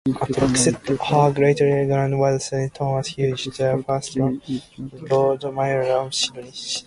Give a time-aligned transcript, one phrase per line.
[0.07, 6.51] Her great-grandfather was Sir Thomas Hughes, the first Lord Mayor of Sydney.